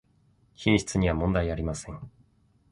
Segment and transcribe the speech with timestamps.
[0.55, 1.99] 品質にはもんだいありません